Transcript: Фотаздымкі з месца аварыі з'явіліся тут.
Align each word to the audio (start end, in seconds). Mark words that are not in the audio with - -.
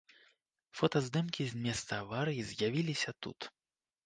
Фотаздымкі 0.79 1.41
з 1.51 1.61
месца 1.67 1.91
аварыі 2.05 2.47
з'явіліся 2.53 3.15
тут. 3.27 3.39